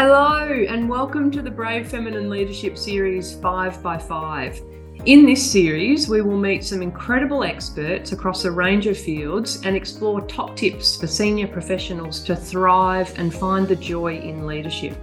[0.00, 4.60] Hello, and welcome to the Brave Feminine Leadership Series 5 by 5
[5.06, 9.74] In this series, we will meet some incredible experts across a range of fields and
[9.74, 14.96] explore top tips for senior professionals to thrive and find the joy in leadership.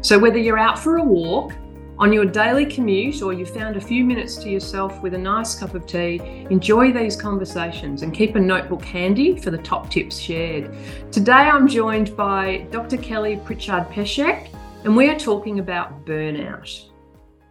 [0.00, 1.52] So, whether you're out for a walk,
[1.98, 5.56] on your daily commute, or you found a few minutes to yourself with a nice
[5.56, 10.16] cup of tea, enjoy these conversations and keep a notebook handy for the top tips
[10.16, 10.72] shared.
[11.10, 12.98] Today I'm joined by Dr.
[12.98, 14.48] Kelly Pritchard Peschek,
[14.84, 16.88] and we are talking about burnout.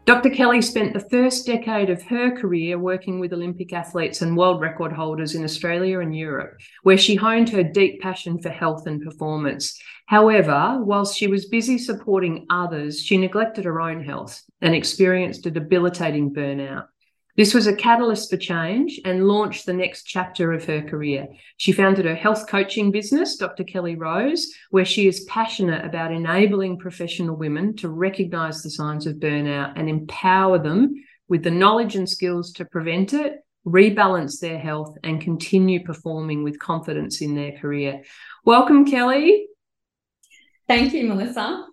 [0.08, 0.30] Dr.
[0.30, 4.94] Kelly spent the first decade of her career working with Olympic athletes and world record
[4.94, 9.78] holders in Australia and Europe, where she honed her deep passion for health and performance.
[10.06, 15.52] However, whilst she was busy supporting others, she neglected her own health and experienced a
[15.52, 16.86] debilitating burnout.
[17.38, 21.28] This was a catalyst for change and launched the next chapter of her career.
[21.58, 23.64] She founded her health coaching business, Dr.
[23.64, 29.18] Kelly Rose, where she is passionate about enabling professional women to recognize the signs of
[29.18, 30.96] burnout and empower them
[31.30, 33.36] with the knowledge and skills to prevent it,
[33.68, 38.02] rebalance their health, and continue performing with confidence in their career.
[38.46, 39.46] Welcome, Kelly.
[40.68, 41.68] Thank you, Melissa.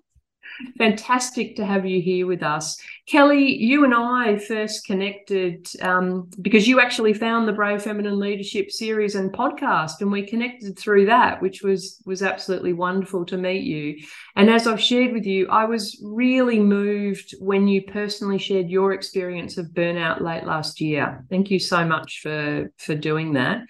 [0.79, 2.81] Fantastic to have you here with us.
[3.07, 8.71] Kelly, you and I first connected um, because you actually found the Brave Feminine Leadership
[8.71, 13.65] series and podcast, and we connected through that, which was was absolutely wonderful to meet
[13.65, 13.97] you.
[14.37, 18.93] And as I've shared with you, I was really moved when you personally shared your
[18.93, 21.25] experience of burnout late last year.
[21.31, 23.63] Thank you so much for for doing that.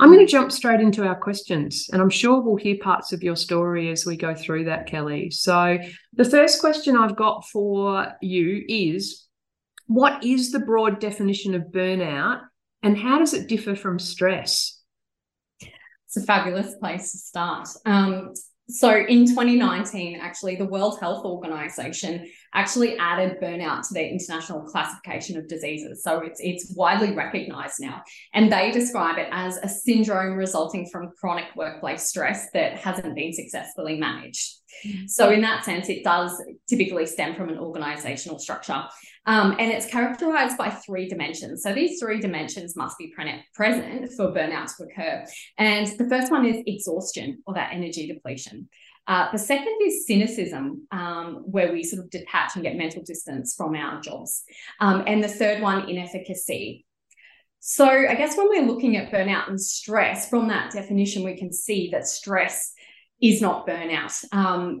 [0.00, 3.22] I'm going to jump straight into our questions, and I'm sure we'll hear parts of
[3.22, 5.30] your story as we go through that, Kelly.
[5.30, 5.78] So,
[6.14, 9.26] the first question I've got for you is
[9.88, 12.40] What is the broad definition of burnout,
[12.82, 14.80] and how does it differ from stress?
[16.06, 17.68] It's a fabulous place to start.
[17.84, 18.32] Um,
[18.70, 25.36] so in 2019, actually, the World Health Organization actually added burnout to their international classification
[25.38, 26.02] of diseases.
[26.02, 28.02] So it's it's widely recognized now.
[28.34, 33.32] And they describe it as a syndrome resulting from chronic workplace stress that hasn't been
[33.32, 34.60] successfully managed.
[34.86, 35.06] Mm-hmm.
[35.06, 38.84] So in that sense, it does typically stem from an organizational structure.
[39.26, 41.62] Um, and it's characterized by three dimensions.
[41.62, 45.24] So these three dimensions must be pre- present for burnout to occur.
[45.58, 48.68] And the first one is exhaustion or that energy depletion.
[49.06, 53.54] Uh, the second is cynicism, um, where we sort of detach and get mental distance
[53.56, 54.44] from our jobs.
[54.80, 56.86] Um, and the third one, inefficacy.
[57.58, 61.52] So I guess when we're looking at burnout and stress, from that definition, we can
[61.52, 62.72] see that stress
[63.20, 64.24] is not burnout.
[64.32, 64.80] Um,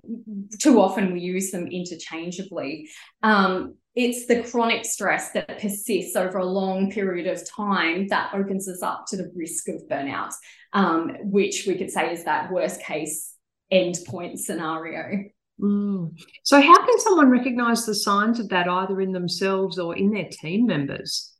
[0.58, 2.88] too often we use them interchangeably.
[3.22, 8.68] Um, it's the chronic stress that persists over a long period of time that opens
[8.68, 10.32] us up to the risk of burnout,
[10.72, 13.34] um, which we could say is that worst case
[13.72, 15.24] endpoint scenario.
[15.60, 16.16] Mm.
[16.44, 20.28] So, how can someone recognize the signs of that either in themselves or in their
[20.30, 21.34] team members?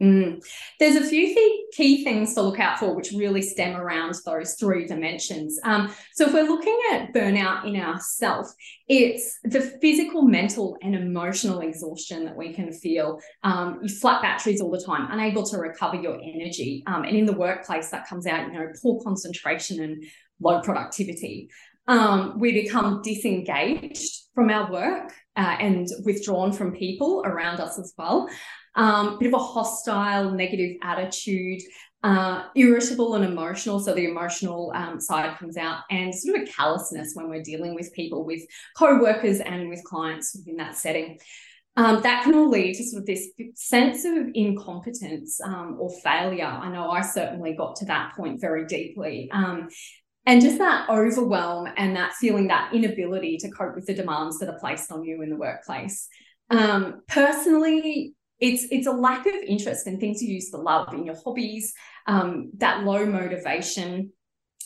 [0.00, 0.42] Mm.
[0.78, 4.54] There's a few th- key things to look out for, which really stem around those
[4.54, 5.58] three dimensions.
[5.64, 8.54] Um, so, if we're looking at burnout in ourselves,
[8.88, 13.20] it's the physical, mental, and emotional exhaustion that we can feel.
[13.42, 17.26] Um, you flat batteries all the time, unable to recover your energy, um, and in
[17.26, 20.04] the workplace, that comes out, you know, poor concentration and
[20.40, 21.50] low productivity.
[21.86, 27.92] Um, we become disengaged from our work uh, and withdrawn from people around us as
[27.98, 28.28] well
[28.74, 31.60] um, bit of a hostile, negative attitude,
[32.02, 33.80] uh, irritable and emotional.
[33.80, 37.74] So the emotional um, side comes out, and sort of a callousness when we're dealing
[37.74, 38.42] with people, with
[38.76, 41.18] co-workers and with clients within that setting.
[41.76, 46.44] Um, that can all lead to sort of this sense of incompetence um, or failure.
[46.44, 49.30] I know I certainly got to that point very deeply.
[49.32, 49.68] Um,
[50.26, 54.48] and just that overwhelm and that feeling that inability to cope with the demands that
[54.48, 56.08] are placed on you in the workplace.
[56.50, 61.04] Um, personally, it's it's a lack of interest in things you used to love in
[61.04, 61.72] your hobbies
[62.06, 64.12] um, that low motivation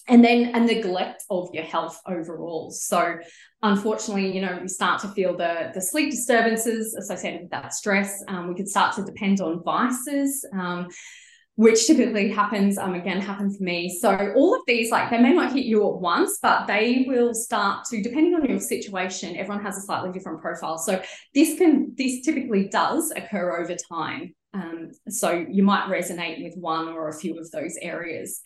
[0.06, 2.70] and then a neglect of your health overall.
[2.70, 3.16] So
[3.62, 8.22] unfortunately you know we start to feel the the sleep disturbances associated with that stress
[8.28, 10.86] um, we could start to depend on vices um,
[11.56, 13.88] which typically happens um, again happened for me.
[14.00, 17.32] So all of these like they may not hit you at once but they will
[17.32, 20.78] start to depending on your situation everyone has a slightly different profile.
[20.78, 21.00] So
[21.34, 24.34] this can this typically does occur over time.
[24.52, 28.40] Um, so you might resonate with one or a few of those areas.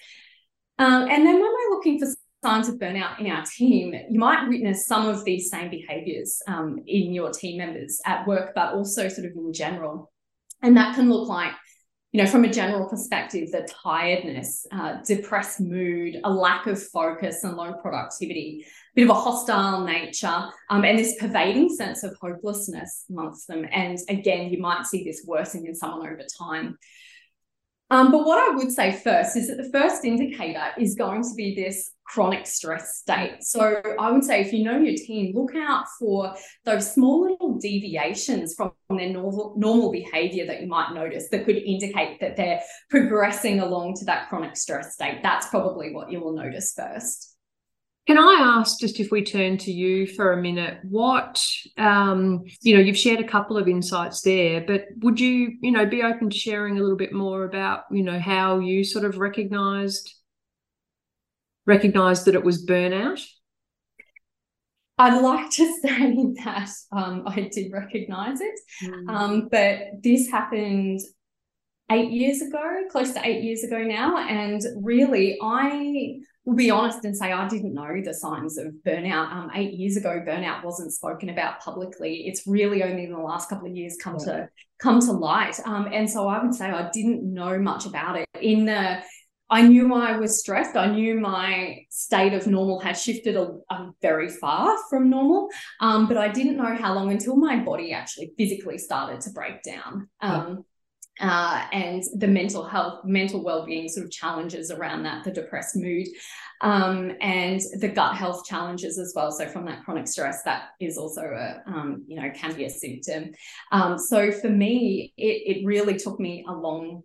[0.78, 2.08] Um, and then when we're looking for
[2.44, 6.78] signs of burnout in our team you might witness some of these same behaviors um,
[6.86, 10.12] in your team members at work but also sort of in general.
[10.60, 11.52] And that can look like
[12.12, 17.44] you know, from a general perspective, the tiredness, uh, depressed mood, a lack of focus
[17.44, 22.16] and low productivity, a bit of a hostile nature, um, and this pervading sense of
[22.18, 23.66] hopelessness amongst them.
[23.70, 26.78] And again, you might see this worsening in someone over time.
[27.90, 31.34] Um, but what I would say first is that the first indicator is going to
[31.34, 33.42] be this chronic stress state.
[33.42, 37.58] So I would say if you know your team, look out for those small little
[37.58, 42.60] deviations from their normal normal behavior that you might notice that could indicate that they're
[42.90, 45.20] progressing along to that chronic stress state.
[45.22, 47.37] That's probably what you will notice first.
[48.08, 51.46] Can I ask, just if we turn to you for a minute, what,
[51.76, 55.84] um, you know, you've shared a couple of insights there, but would you, you know,
[55.84, 59.18] be open to sharing a little bit more about, you know, how you sort of
[59.18, 60.14] recognized,
[61.66, 63.22] recognized that it was burnout?
[64.96, 66.14] I'd like to say
[66.44, 69.10] that um, I did recognize it, mm.
[69.10, 71.00] um, but this happened
[71.90, 74.16] eight years ago, close to eight years ago now.
[74.16, 79.30] And really, I will be honest and say I didn't know the signs of burnout.
[79.30, 82.26] Um, eight years ago, burnout wasn't spoken about publicly.
[82.26, 84.32] It's really only in the last couple of years come yeah.
[84.32, 84.48] to
[84.80, 85.60] come to light.
[85.66, 88.26] Um, and so I would say I didn't know much about it.
[88.40, 89.02] In the
[89.50, 90.74] I knew I was stressed.
[90.74, 95.48] I knew my state of normal had shifted a, a very far from normal,
[95.80, 99.62] um, but I didn't know how long until my body actually physically started to break
[99.62, 100.08] down.
[100.20, 100.64] Um,
[101.20, 106.06] uh, and the mental health, mental well-being sort of challenges around that, the depressed mood,
[106.60, 109.30] um, and the gut health challenges as well.
[109.32, 112.70] So from that chronic stress, that is also a, um, you know, can be a
[112.70, 113.32] symptom.
[113.72, 117.02] Um, so for me, it, it really took me a long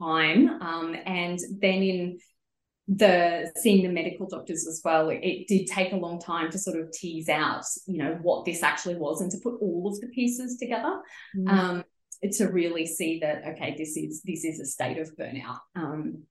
[0.00, 2.18] time, um, and then in
[2.88, 6.56] the seeing the medical doctors as well it, it, did take a long time to
[6.56, 10.00] sort of tease out you know what this actually was and to put all of
[10.00, 11.00] the pieces together
[11.36, 11.48] mm.
[11.48, 11.84] um,
[12.32, 15.58] to really see that okay this is this is a state of burnout.
[15.74, 16.24] Um,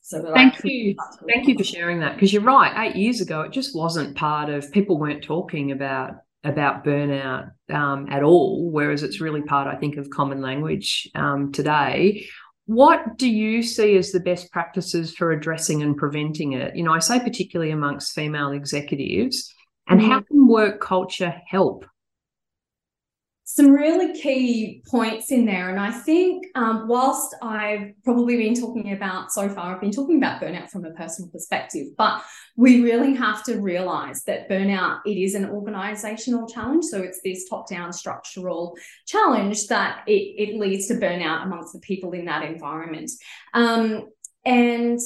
[0.00, 0.94] so thank you.
[1.26, 4.50] Thank you for sharing that because you're right eight years ago it just wasn't part
[4.50, 9.74] of people weren't talking about about burnout um, at all whereas it's really part i
[9.78, 12.26] think of common language um, today.
[12.66, 16.76] What do you see as the best practices for addressing and preventing it?
[16.76, 19.54] You know i say particularly amongst female executives
[19.88, 20.10] and mm-hmm.
[20.10, 21.86] how can work culture help
[23.54, 25.70] some really key points in there.
[25.70, 30.16] And I think, um, whilst I've probably been talking about so far, I've been talking
[30.16, 32.20] about burnout from a personal perspective, but
[32.56, 36.86] we really have to realize that burnout, it is an organizational challenge.
[36.86, 41.78] So it's this top down structural challenge that it, it leads to burnout amongst the
[41.78, 43.12] people in that environment.
[43.52, 44.08] Um,
[44.44, 44.98] and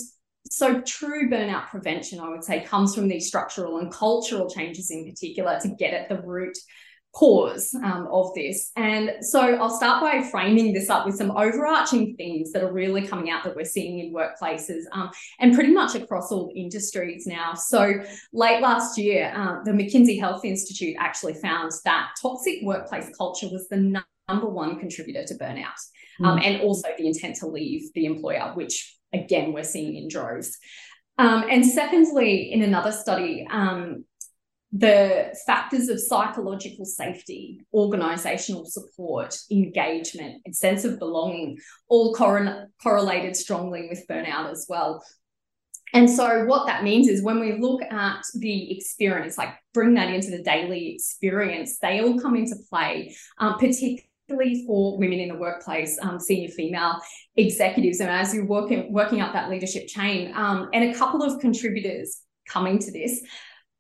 [0.51, 5.05] so true burnout prevention, I would say, comes from these structural and cultural changes in
[5.05, 6.57] particular to get at the root
[7.19, 8.71] cause um, of this.
[8.77, 13.07] And so I'll start by framing this up with some overarching themes that are really
[13.07, 15.11] coming out that we're seeing in workplaces um,
[15.41, 17.55] and pretty much across all industries now.
[17.55, 17.95] So
[18.33, 23.67] late last year, uh, the McKinsey Health Institute actually found that toxic workplace culture was
[23.69, 25.81] the number one contributor to burnout
[26.23, 26.45] um, mm.
[26.45, 30.57] and also the intent to leave the employer, which again, we're seeing in droves.
[31.19, 34.05] Um, and secondly, in another study, um,
[34.73, 43.35] the factors of psychological safety, organizational support, engagement, and sense of belonging all cor- correlated
[43.35, 45.03] strongly with burnout as well.
[45.95, 50.13] And so, what that means is when we look at the experience, like bring that
[50.13, 55.39] into the daily experience, they all come into play, um, particularly for women in the
[55.39, 57.01] workplace, um, senior female
[57.37, 58.01] executives.
[58.01, 62.21] And as you're working, working up that leadership chain, um, and a couple of contributors
[62.47, 63.23] coming to this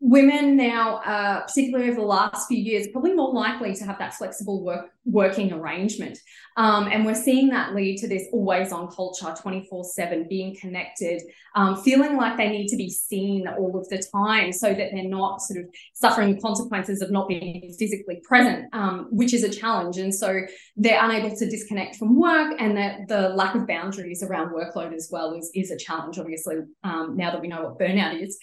[0.01, 4.15] women now, uh, particularly over the last few years, probably more likely to have that
[4.15, 6.19] flexible work working arrangement.
[6.57, 11.23] Um, and we're seeing that lead to this always on culture, 24 7, being connected,
[11.57, 15.09] um, feeling like they need to be seen all of the time so that they're
[15.09, 19.97] not sort of suffering consequences of not being physically present, um, which is a challenge.
[19.97, 20.43] And so
[20.77, 25.09] they're unable to disconnect from work, and that the lack of boundaries around workload as
[25.11, 28.39] well is, is a challenge, obviously, um, now that we know what burnout is.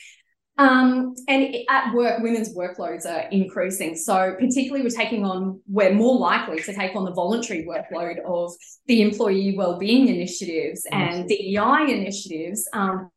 [0.57, 3.95] Um, and at work, women's workloads are increasing.
[3.95, 8.53] So, particularly, we're taking on, we're more likely to take on the voluntary workload of
[8.87, 13.09] the employee wellbeing initiatives and DEI initiatives, um,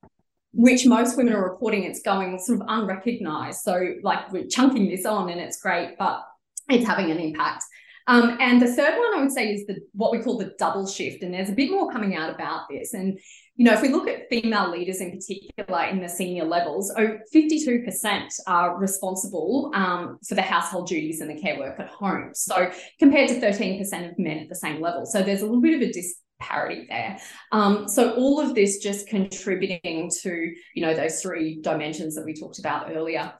[0.52, 3.60] which most women are reporting it's going sort of unrecognized.
[3.60, 6.24] So, like, we're chunking this on and it's great, but
[6.68, 7.64] it's having an impact.
[8.08, 10.86] Um, and the third one I would say is the what we call the double
[10.86, 11.22] shift.
[11.22, 12.94] And there's a bit more coming out about this.
[12.94, 13.18] And
[13.56, 18.28] you know, if we look at female leaders in particular in the senior levels, 52%
[18.46, 22.30] are responsible um, for the household duties and the care work at home.
[22.34, 25.06] So compared to 13% of men at the same level.
[25.06, 27.18] So there's a little bit of a dis- parity there.
[27.52, 32.34] Um, so all of this just contributing to, you know, those three dimensions that we
[32.34, 33.32] talked about earlier.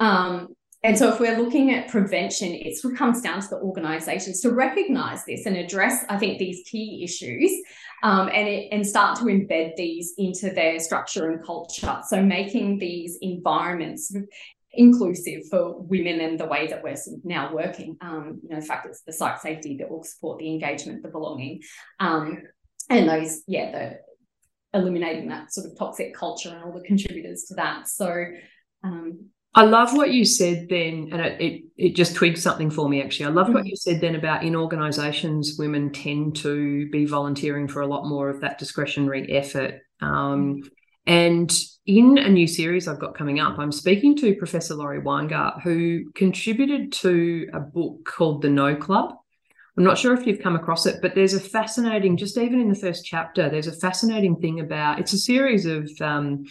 [0.00, 0.54] Um,
[0.84, 4.52] and so if we're looking at prevention, it of comes down to the organizations to
[4.52, 7.50] recognize this and address, I think, these key issues
[8.02, 12.00] um, and, it, and start to embed these into their structure and culture.
[12.06, 14.14] So making these environments
[14.76, 17.96] inclusive for women and the way that we're now working.
[18.00, 21.08] Um, you know, the fact it's the site safety that will support the engagement, the
[21.08, 21.62] belonging,
[22.00, 22.42] um,
[22.90, 27.54] and those, yeah, the eliminating that sort of toxic culture and all the contributors to
[27.54, 27.88] that.
[27.88, 28.24] So,
[28.82, 32.88] um, I love what you said then, and it, it, it just twigged something for
[32.88, 33.26] me actually.
[33.26, 33.58] I loved mm-hmm.
[33.58, 38.06] what you said then about in organisations, women tend to be volunteering for a lot
[38.06, 39.80] more of that discretionary effort.
[40.00, 40.68] Um, mm-hmm.
[41.06, 41.52] And
[41.86, 46.10] in a new series I've got coming up, I'm speaking to Professor Laurie Weingart, who
[46.14, 49.14] contributed to a book called The No Club.
[49.76, 52.68] I'm not sure if you've come across it, but there's a fascinating, just even in
[52.68, 56.44] the first chapter, there's a fascinating thing about it's a series of um,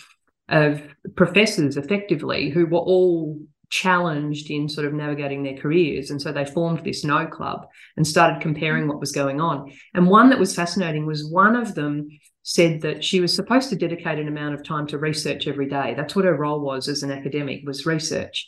[0.50, 0.81] of
[1.15, 6.12] professors effectively who were all challenged in sort of navigating their careers.
[6.12, 7.65] And so they formed this no club
[7.97, 9.71] and started comparing what was going on.
[9.95, 12.07] And one that was fascinating was one of them
[12.43, 15.95] said that she was supposed to dedicate an amount of time to research every day.
[15.95, 18.47] That's what her role was as an academic was research.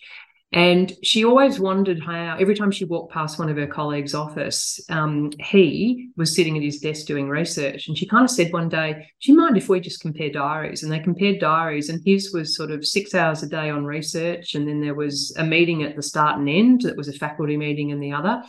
[0.52, 4.80] And she always wondered how, every time she walked past one of her colleagues' office,
[4.90, 7.88] um, he was sitting at his desk doing research.
[7.88, 10.84] And she kind of said one day, Do you mind if we just compare diaries?
[10.84, 14.56] And they compared diaries, and his was sort of six hours a day on research.
[14.56, 17.58] And then there was a meeting at the start and end that was a faculty
[17.58, 18.42] meeting and the other.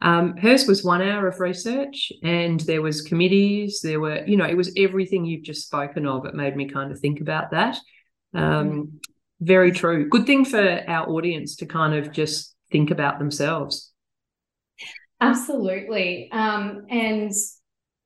[0.00, 3.80] Um, hers was one hour of research, and there was committees.
[3.80, 6.26] There were, you know, it was everything you've just spoken of.
[6.26, 7.78] It made me kind of think about that.
[8.34, 8.90] Um, mm.
[9.40, 10.08] Very true.
[10.08, 13.92] Good thing for our audience to kind of just think about themselves.
[15.20, 16.28] Absolutely.
[16.32, 17.32] Um, and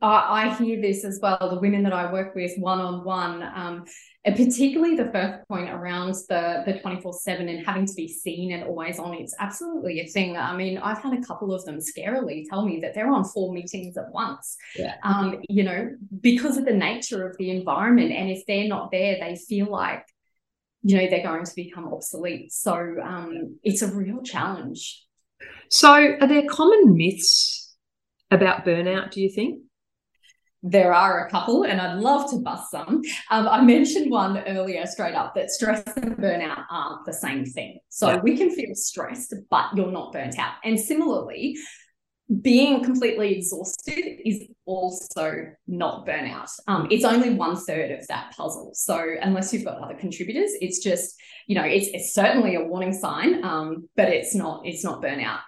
[0.00, 1.38] I, I, hear this as well.
[1.40, 3.84] The women that I work with one on one,
[4.24, 8.64] particularly the first point around the the 24 7 and having to be seen and
[8.64, 10.36] always on, it's absolutely a thing.
[10.36, 13.52] I mean, I've had a couple of them scarily tell me that they're on four
[13.52, 14.96] meetings at once, yeah.
[15.04, 18.10] um, you know, because of the nature of the environment.
[18.10, 20.06] And if they're not there, they feel like
[20.82, 25.04] you know they're going to become obsolete so um, it's a real challenge
[25.68, 27.74] so are there common myths
[28.30, 29.62] about burnout do you think
[30.62, 33.02] there are a couple, and I'd love to bust some.
[33.30, 37.80] Um, I mentioned one earlier, straight up, that stress and burnout aren't the same thing.
[37.88, 40.54] So we can feel stressed, but you're not burnt out.
[40.62, 41.56] And similarly,
[42.40, 46.50] being completely exhausted is also not burnout.
[46.66, 48.70] Um, it's only one third of that puzzle.
[48.74, 51.14] So unless you've got other contributors, it's just
[51.46, 55.40] you know it's, it's certainly a warning sign, um, but it's not it's not burnout.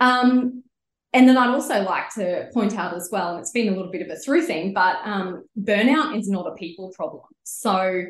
[0.00, 0.64] Um,
[1.12, 3.92] and then I'd also like to point out as well, and it's been a little
[3.92, 7.22] bit of a through thing, but um, burnout is not a people problem.
[7.44, 8.04] So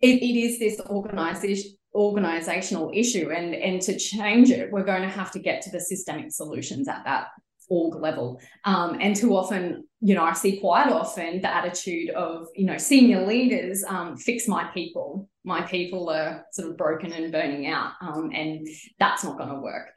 [0.00, 5.08] it, it is this organization organizational issue and and to change it we're going to
[5.08, 7.28] have to get to the systemic solutions at that
[7.68, 8.40] org level.
[8.64, 12.76] Um, and too often you know i see quite often the attitude of you know
[12.76, 15.28] senior leaders um, fix my people.
[15.44, 18.66] My people are sort of broken and burning out um, and
[18.98, 19.88] that's not going to work.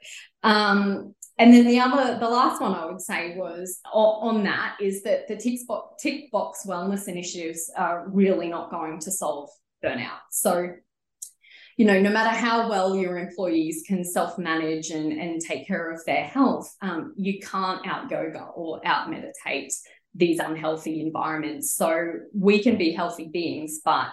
[0.42, 5.02] Um, and then the other the last one i would say was on that is
[5.02, 5.58] that the tick
[5.98, 9.48] tick box wellness initiatives are really not going to solve
[9.82, 10.20] burnout.
[10.30, 10.74] So
[11.80, 15.90] you know, no matter how well your employees can self manage and, and take care
[15.90, 19.72] of their health, um, you can't out yoga or out meditate
[20.14, 21.74] these unhealthy environments.
[21.74, 24.08] So we can be healthy beings, but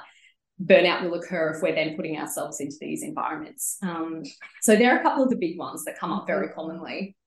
[0.64, 3.76] burnout will occur if we're then putting ourselves into these environments.
[3.82, 4.24] Um,
[4.62, 7.18] so there are a couple of the big ones that come up very commonly.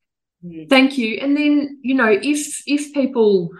[0.43, 0.71] Mm.
[0.71, 1.19] Thank you.
[1.21, 3.51] And then, you know, if if people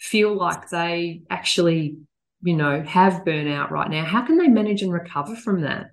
[0.00, 1.98] feel like they actually,
[2.42, 5.90] you know, have burnout right now, how can they manage and recover from that?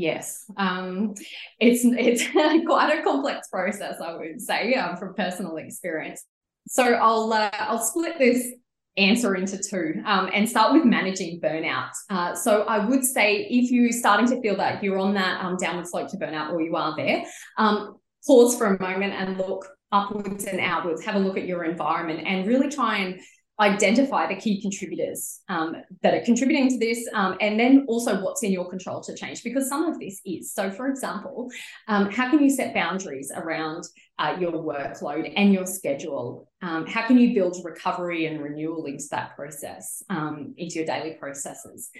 [0.00, 1.12] Yes, um,
[1.58, 2.26] it's it's
[2.66, 6.24] quite a complex process, I would say, um, from personal experience.
[6.68, 8.50] So I'll uh, I'll split this
[8.96, 11.90] answer into two um, and start with managing burnout.
[12.08, 15.58] Uh, so I would say if you're starting to feel that you're on that um,
[15.58, 17.22] downward slope to burnout or you are there,
[17.58, 21.04] um, pause for a moment and look upwards and outwards.
[21.04, 23.20] Have a look at your environment and really try and
[23.60, 28.42] identify the key contributors um, that are contributing to this, um, and then also what's
[28.42, 30.52] in your control to change, because some of this is.
[30.52, 31.50] So, for example,
[31.86, 33.84] um, how can you set boundaries around
[34.18, 36.48] uh, your workload and your schedule?
[36.62, 41.14] Um, how can you build recovery and renewal into that process, um, into your daily
[41.14, 41.90] processes?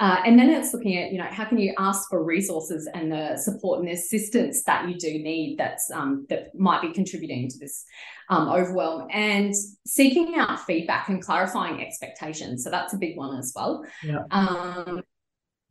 [0.00, 3.10] Uh, and then it's looking at, you know, how can you ask for resources and
[3.10, 7.48] the support and the assistance that you do need that's um, that might be contributing
[7.48, 7.84] to this
[8.28, 9.52] um, overwhelm and
[9.86, 12.62] seeking out feedback and clarifying expectations.
[12.62, 13.84] So that's a big one as well.
[14.04, 14.22] Yeah.
[14.30, 15.02] Um,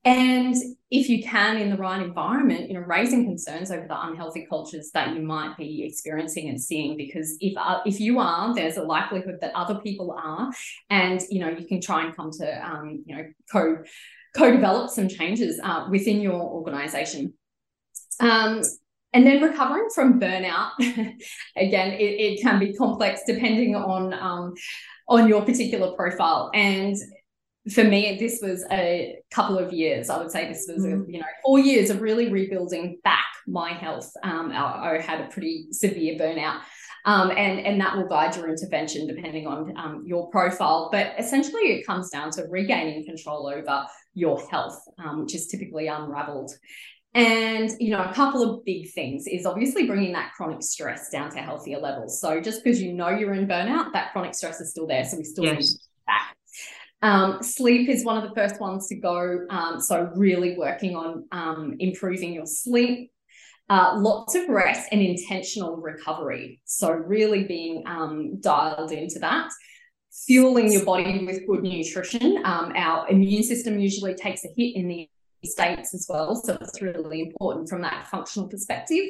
[0.07, 0.55] and
[0.89, 4.89] if you can, in the right environment, you know, raising concerns over the unhealthy cultures
[4.93, 8.83] that you might be experiencing and seeing, because if uh, if you are, there's a
[8.83, 10.49] likelihood that other people are,
[10.89, 13.83] and you know, you can try and come to um, you know co
[14.35, 17.33] co-develop some changes uh, within your organization.
[18.19, 18.61] Um,
[19.13, 20.71] and then recovering from burnout,
[21.55, 24.53] again, it, it, can be complex depending on um,
[25.07, 26.51] on your particular profile.
[26.53, 26.95] And
[27.71, 30.09] for me, this was a couple of years.
[30.09, 31.07] I would say this was, mm.
[31.07, 34.11] a, you know, four years of really rebuilding back my health.
[34.23, 36.59] Um, I, I, had a pretty severe burnout.
[37.05, 40.89] Um, and, and that will guide your intervention depending on um, your profile.
[40.91, 43.85] But essentially, it comes down to regaining control over
[44.17, 46.51] your health, um, which is typically unraveled.
[47.13, 51.29] And, you know, a couple of big things is obviously bringing that chronic stress down
[51.31, 52.19] to healthier levels.
[52.19, 55.03] So just because you know you're in burnout, that chronic stress is still there.
[55.03, 55.55] So we still yes.
[55.55, 56.35] need to back.
[57.03, 59.45] Um, sleep is one of the first ones to go.
[59.51, 63.11] Um, so, really working on um, improving your sleep.
[63.69, 66.59] Uh, lots of rest and intentional recovery.
[66.65, 69.51] So, really being um, dialed into that.
[70.25, 72.41] Fueling your body with good nutrition.
[72.43, 75.09] Um, our immune system usually takes a hit in the
[75.45, 76.35] states as well.
[76.35, 79.05] So, it's really important from that functional perspective.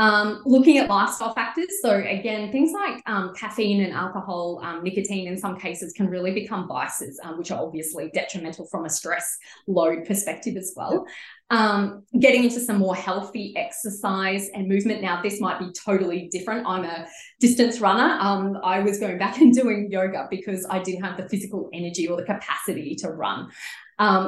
[0.00, 1.68] Um, looking at lifestyle factors.
[1.82, 6.32] So, again, things like um, caffeine and alcohol, um, nicotine in some cases can really
[6.32, 11.04] become vices, um, which are obviously detrimental from a stress load perspective as well.
[11.50, 15.02] Um, getting into some more healthy exercise and movement.
[15.02, 16.66] Now, this might be totally different.
[16.66, 17.06] I'm a
[17.38, 18.16] distance runner.
[18.22, 22.08] Um, I was going back and doing yoga because I didn't have the physical energy
[22.08, 23.50] or the capacity to run.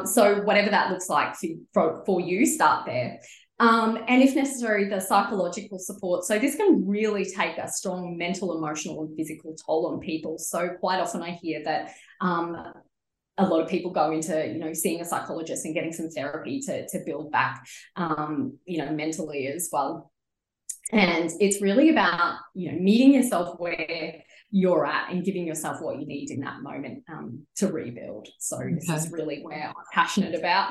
[0.05, 3.21] so, whatever that looks like for, for, for you, start there.
[3.59, 6.25] Um, and if necessary, the psychological support.
[6.25, 10.39] So this can really take a strong mental, emotional, and physical toll on people.
[10.39, 12.57] So quite often I hear that um,
[13.39, 16.61] a lot of people go into you know seeing a psychologist and getting some therapy
[16.61, 17.65] to to build back
[17.97, 20.11] um, you know mentally as well.
[20.91, 24.23] And it's really about you know meeting yourself where
[24.55, 28.29] you're at and giving yourself what you need in that moment um, to rebuild.
[28.39, 28.75] So okay.
[28.75, 30.71] this is really where I'm passionate about.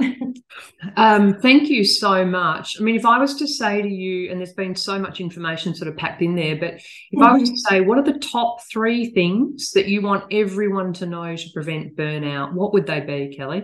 [0.97, 2.79] um, thank you so much.
[2.79, 5.73] I mean, if I was to say to you, and there's been so much information
[5.73, 6.83] sort of packed in there, but if
[7.15, 7.23] mm-hmm.
[7.23, 11.07] I was to say, what are the top three things that you want everyone to
[11.07, 12.53] know to prevent burnout?
[12.53, 13.63] What would they be, Kelly?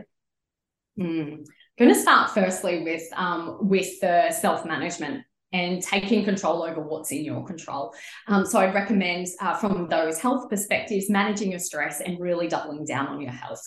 [1.00, 1.34] Mm.
[1.34, 1.46] I'm
[1.78, 7.12] going to start firstly with um, with the self management and taking control over what's
[7.12, 7.94] in your control.
[8.28, 12.86] Um, so I'd recommend uh, from those health perspectives, managing your stress and really doubling
[12.86, 13.62] down on your health.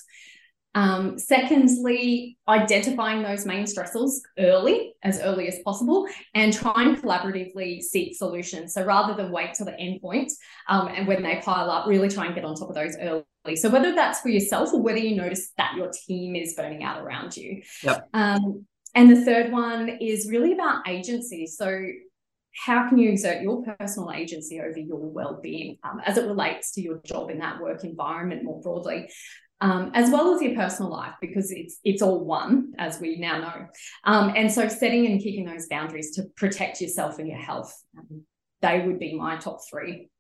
[0.75, 7.81] Um, secondly, identifying those main stressors early, as early as possible, and try and collaboratively
[7.81, 8.75] seek solutions.
[8.75, 10.33] So rather than wait till the end point
[10.69, 13.57] um, and when they pile up, really try and get on top of those early.
[13.57, 17.03] So whether that's for yourself or whether you notice that your team is burning out
[17.03, 17.63] around you.
[17.83, 18.09] Yep.
[18.15, 21.47] Um, and the third one is really about agency.
[21.47, 21.81] So,
[22.65, 26.81] how can you exert your personal agency over your well-being um, as it relates to
[26.81, 29.09] your job in that work environment more broadly,
[29.61, 33.39] um, as well as your personal life, because it's it's all one, as we now
[33.39, 33.67] know.
[34.05, 38.23] Um, and so, setting and keeping those boundaries to protect yourself and your health, um,
[38.63, 40.11] they would be my top three.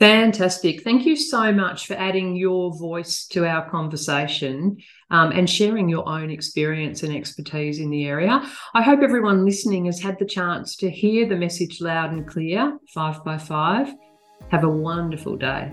[0.00, 0.82] Fantastic.
[0.82, 4.78] Thank you so much for adding your voice to our conversation
[5.10, 8.44] um, and sharing your own experience and expertise in the area.
[8.74, 12.76] I hope everyone listening has had the chance to hear the message loud and clear,
[12.92, 13.94] five by five.
[14.50, 15.72] Have a wonderful day.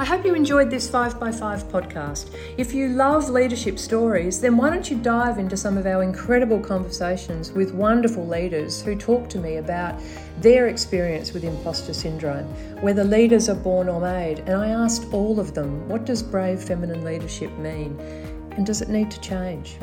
[0.00, 2.34] I hope you enjoyed this 5x5 podcast.
[2.56, 6.58] If you love leadership stories, then why don't you dive into some of our incredible
[6.58, 10.00] conversations with wonderful leaders who talk to me about
[10.38, 12.46] their experience with imposter syndrome,
[12.80, 14.38] whether leaders are born or made.
[14.38, 18.00] And I asked all of them, what does brave feminine leadership mean?
[18.52, 19.76] And does it need to change?